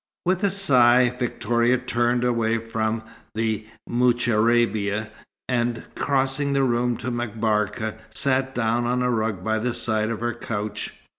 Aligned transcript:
With 0.25 0.43
a 0.43 0.49
sigh, 0.49 1.09
Victoria 1.19 1.77
turned 1.77 2.23
away 2.23 2.57
from 2.57 3.03
the 3.35 3.67
moucharabia, 3.87 5.11
and 5.47 5.83
crossing 5.93 6.53
the 6.53 6.63
room 6.63 6.97
to 6.97 7.11
M'Barka, 7.11 7.99
sat 8.09 8.55
down 8.55 8.87
on 8.87 9.03
a 9.03 9.11
rug 9.11 9.43
by 9.43 9.59
the 9.59 9.75
side 9.75 10.09
of 10.09 10.19
her 10.21 10.33
couch. 10.33 10.91